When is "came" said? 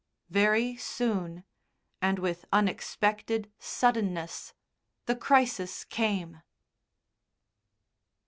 5.83-6.41